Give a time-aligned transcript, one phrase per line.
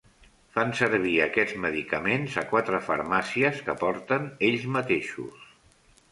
[0.53, 5.45] Fan servir aquests medicaments a quatre farmàcies que porten ells mateixos.